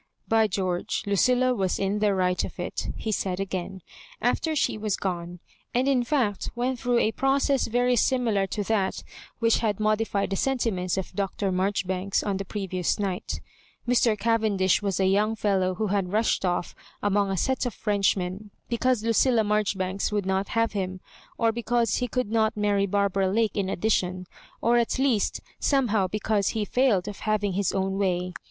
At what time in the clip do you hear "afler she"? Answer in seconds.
4.19-4.75